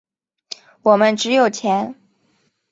[0.81, 1.93] 我们只有钱。